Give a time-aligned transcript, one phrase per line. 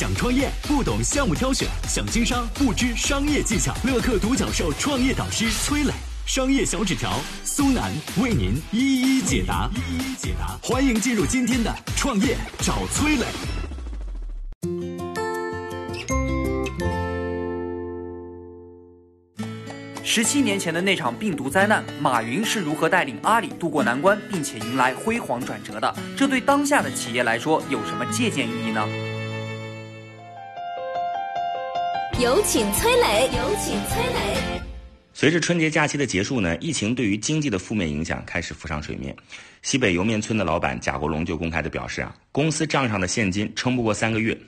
[0.00, 3.74] 想创业不懂项目挑选，想经商不知商业技巧。
[3.84, 5.92] 乐客独角兽创业导师崔磊，
[6.24, 9.68] 商业小纸条苏南为您一一解答。
[9.74, 13.26] 一一解答，欢迎进入今天的创业找崔磊。
[20.02, 25.94] 十七年前的那场病毒灾难，马云是如何带领阿里渡过难关，并且迎来辉煌转折的？
[26.16, 28.82] 这对当下的企业来说有什么借鉴意义呢？
[32.20, 34.60] 有请崔磊，有请崔磊。
[35.14, 39.16] 随着春节假期的结束呢，疫情对于经济的负面影响开始浮上水面。
[39.62, 44.38] 西北莜面村的老板贾国龙就公开的表示啊，公司账上的现金撑不过三个月。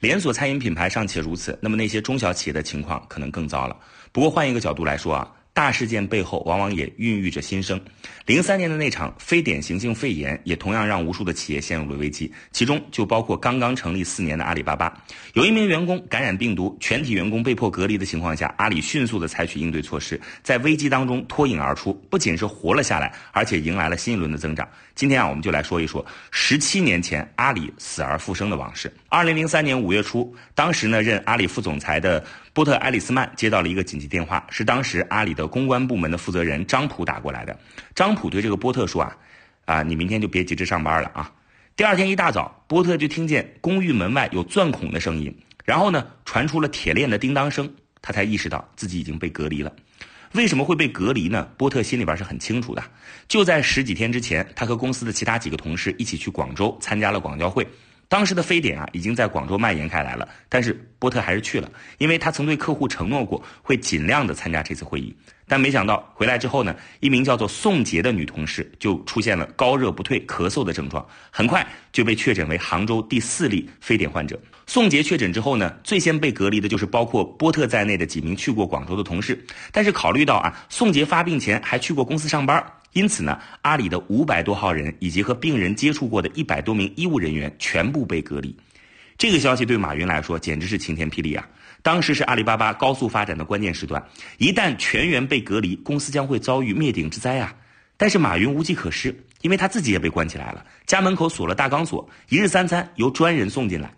[0.00, 3.76] 连锁餐饮品牌尚且如此，那么那些中小企业的情况可能更糟了。
[4.10, 5.30] 不过换一个角度来说啊。
[5.52, 7.80] 大事件背后往往也孕育着新生。
[8.26, 14.92] 零三年的那场非典型性肺炎，也同样让无数的企业陷入了危机，其中就包括刚刚成立四年的阿里巴巴。
[15.34, 24.68] 有一名员工感染病毒，全体员工被迫隔离的情况下，阿里迅速的采取应对措施，在危机当中脱颖而出，不仅是活了下来，而且迎来了新一轮的增长。
[24.94, 28.92] 今天啊，我们就来说一说十七年前阿里死而复生的往事。
[29.08, 32.24] 二零零三年五月初，当时呢任阿里副总裁的。
[32.60, 37.58] 波特·埃里斯曼接到了一个紧急电话，是当时阿里的公关部门的负责人张普打过来的。
[37.94, 39.16] 张普对这个波特说：“啊，
[39.64, 41.32] 啊，你明天就别急着上班了啊。”
[41.74, 47.72] 第二天一大早，波特就听见公寓门外有钻孔的声音，然后呢，传出了铁链的叮当声，
[48.02, 49.72] 他才意识到自己已经被隔离了。
[50.32, 51.48] 为什么会被隔离呢？
[51.56, 52.84] 波特心里边是很清楚的。
[53.26, 57.66] 就在十几天之前，他和公司的其他几个同事一起去广州参加了广交会。
[58.10, 65.16] 当时的非典啊，已经在广州蔓延开来了，但是波特还是去了，因为他曾对客户承诺过会尽量的参加这次会议。
[65.46, 74.36] 但没想到回来之后呢，一名叫做宋杰的女同事就出现了高热不退、咳嗽的症状，很快就被确诊为杭州第四例非典患者。
[74.66, 79.40] 宋杰确诊之后呢，最先被隔离的就是包括波特在内的几名去过广州的同事。
[79.70, 82.64] 但是考虑到啊，宋杰发病前还去过公司上班。
[82.92, 88.54] 因此呢，阿里的五百多号人以及和病人接触过的一百多名医务人员全部被隔离。
[89.16, 91.46] 这个消息对马云来说简直是晴天霹雳啊！
[91.82, 94.02] 当时是阿里巴巴高速发展的关键时段，
[94.38, 97.54] 一旦全员被隔离，公司将会遭遇灭顶之灾啊！
[97.96, 103.92] 但是马云无计可施，因为他自己也被关起来了，家门口锁了大钢锁，一日三餐由专人送进来。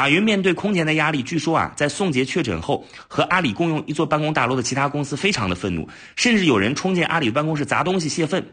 [0.00, 8.50] 马云面对空前的压力，据说啊，在宋杰确诊后，和阿里共用一座办公大楼的其他公司非常的愤怒，甚至有人冲进阿里办公室砸东西泄愤。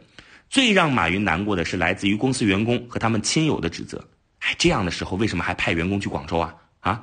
[0.50, 4.06] 最让马云难过的是来自于公司员工和他们亲友的指责。
[4.40, 6.54] 哎，这样的时候为什么还派员工去广州啊？
[6.82, 7.02] 啊，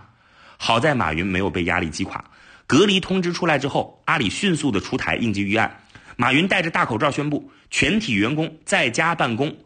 [0.59, 2.22] 好在马云没有被压力击垮。
[2.66, 5.75] 隔离通知出来之后，阿里迅速的出台应急预案，
[6.19, 9.56] 马云戴着大口罩宣布全体员工在家办公。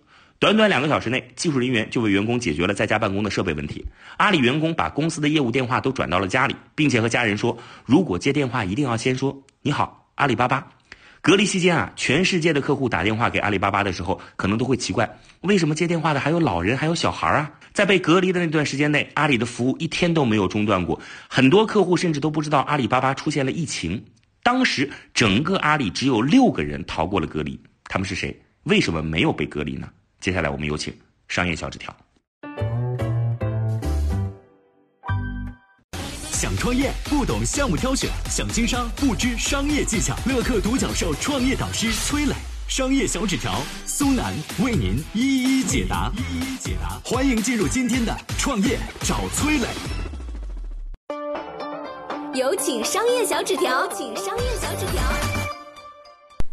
[0.40, 3.84] 短短两个小时内，技术人员就为员工解决了在家办公的设备问题。
[4.18, 10.64] 阿里员工把公司的业务电话都转到了家里，并且和家人说，如果接电话一定要先说“你好，阿里巴巴”。
[11.20, 17.50] 隔离期间啊，全世界的客户打电话给阿里巴巴的时候，可能都会奇怪，为什么接电话的还有老人，还有小孩啊？
[17.72, 24.04] 在被隔离的那段时间内，阿里的服务一天都没有中断过，很多客户甚至都不知道阿里巴巴出现了疫情。
[24.44, 28.40] 当时整个阿里只有六个人逃过了隔离，他们是谁？
[28.62, 29.88] 为什么没有被隔离呢？
[30.20, 30.92] 接下来我们有请
[31.28, 31.94] 商业小纸条。
[36.32, 40.16] 想创业不懂项目挑选，想经商不知商业技巧。
[40.26, 42.34] 乐客独角兽创业导师崔磊，
[42.68, 46.10] 商业小纸条苏楠为您一一解答。
[46.16, 49.66] 一一解答，欢迎进入今天的创业找崔磊。
[52.34, 55.02] 有请商业小纸条，请商业小纸条。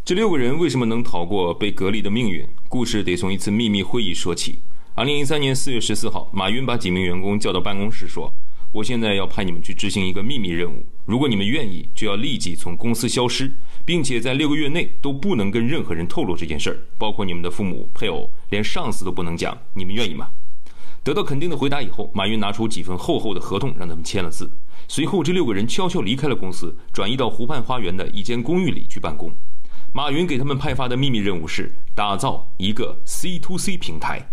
[0.03, 2.47] 这六个人为什么能逃过被隔离的命运？
[2.75, 4.59] 故事得从一次秘密会议说起。
[4.95, 8.29] 二零一三年四月十四号，马云把几名员工叫到办公室，说
[8.73, 10.85] ：“我现在要派你们去执行一个秘密任务。
[11.05, 13.49] 如果你们愿意，就要立即从公司消失，
[13.85, 19.57] 并且在六个月内都不能跟任何人透露这件事儿，包括你们的父母、配偶，连上司都不能讲。
[19.73, 20.27] 你们愿意吗？”
[21.01, 24.51] 得到肯定的回答以后，马云拿出几份厚厚的合同，让他们签了字。
[24.89, 29.31] 随后，这六个人悄悄离开了公司，转移到湖畔花园的一间公寓里去办公。
[29.95, 34.29] 马云给他们派发的秘密任务是打造一个 C to C 平台，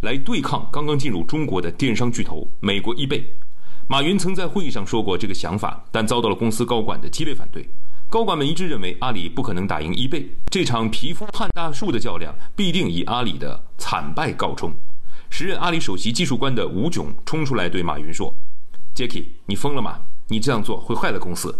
[0.00, 3.24] 来对抗刚刚进入中国的电商巨头美国易贝。
[3.86, 7.68] 马云曾在会议上说过这个想法，但遭到了公司高管的激烈反对。
[8.10, 14.74] 高管们一致认为阿里不可能打赢易贝，这场皮肤撼大树的较量必定以阿里的惨败告终。
[15.30, 18.34] 时任阿里首席技术官的吴炯冲出来对马云说
[18.92, 20.00] j a c k e 你疯了吗？
[20.26, 21.56] 你这样做会坏了公司。”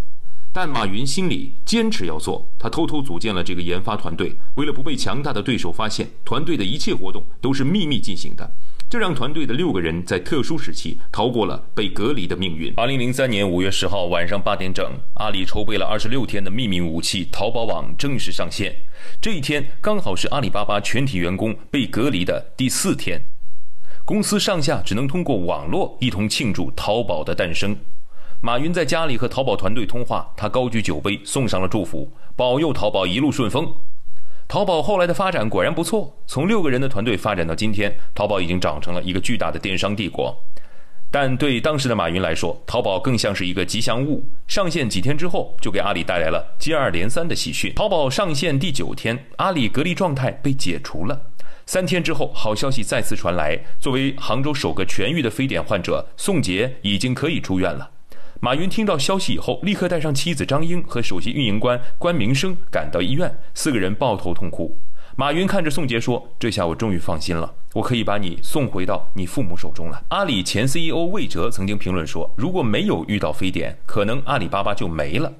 [0.54, 4.36] 但马云心里坚持要做，他偷偷组建了这个研发团队。
[4.54, 8.48] 为了不被强大的对手发现，团队的一切活动都是秘密进行的。
[8.88, 12.72] 这让团队的六个人在特殊时期逃过了被隔离的命运。
[12.76, 18.76] 二零零三年五月十号晚上八点整，阿里筹备了二十六天的秘密武器淘宝网正式上线。
[19.20, 23.20] 这一天刚好是阿里巴巴全体员工被隔离的第四天，
[24.04, 27.76] 公司上下只能通过网络一同庆祝淘宝的诞生。
[28.44, 33.66] 马云在家里和淘宝团队通话，他高举酒杯，送上了祝福，保佑淘宝一路顺风。
[34.46, 40.38] 淘宝后来的发展果然不错，从六个人的团队发展到今天，淘宝已经长成了一个巨大的电商帝国。
[41.10, 44.22] 但对当时的马云来说，淘宝更像是一个吉祥物。
[44.46, 47.72] 上线几天之后，就给阿里带来了接二连三的喜讯。
[47.74, 51.18] 淘宝上线第九天，阿里隔离状态被解除了。
[51.64, 57.92] 三天之后，好消息再次传来，作为杭州首个痊愈的非典患者，宋杰已经可以出院了。
[58.44, 64.78] 马云听到消息以后，立刻带上妻子张英和首席运营官关明生赶到医院，四个人抱头痛哭。
[65.16, 75.32] 马云看着宋杰说：“这下我终于放心了，我可以把你送回到你父母手中了。”阿里前 CEO 魏哲曾经评论说：“如果没有遇到非典，可能阿里巴巴就没了。”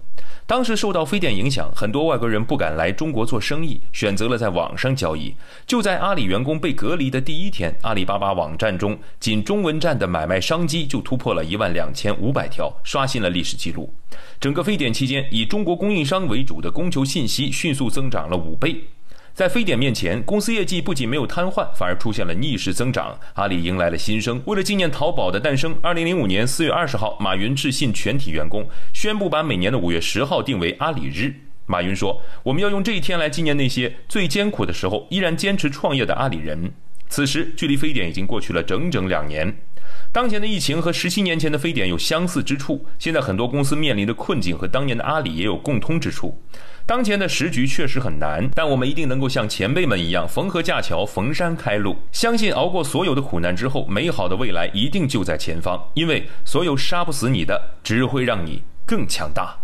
[0.46, 5.34] 当时受到非典影响，很多外国人不敢来中国做生意，选择了在网上交易。
[5.66, 13.90] 就在阿里员工被隔离的第一天，阿里巴巴网站中仅中文站的买卖商机就突破了一万两千五百条，刷新了历史记录。
[14.38, 18.84] 整个非典期间，以中国供应商为主的供求信息迅速增长了五倍。
[19.34, 23.18] 在非典面前，公司业绩不仅没有瘫痪，反而出现了逆势增长。
[23.34, 24.40] 阿里迎来了新生。
[24.46, 31.34] 为了纪念淘宝的诞生，二零零五年四月二十号，马云致信全体员工，宣布把每年的五月十号定为阿里日。
[31.66, 36.72] 马云说：“我们要用这一天来纪念那些最艰苦的时候依然坚持创业的阿里人。”
[37.10, 39.52] 此时，距离非典已经过去了整整两年。
[40.14, 46.40] 当前的疫情和十七年前的非典有相似之处，现在很多公司面临的困境和当年的阿里也有共通之处。
[46.86, 51.96] 当前的时局确实很难，但我们一定能够像前辈们一样逢河架桥、逢山开路。
[52.12, 55.82] 相信熬过所有的苦难之后，美好的未来一定就在前方。
[55.94, 59.63] 因为所有杀不死你的，只会让你更强大。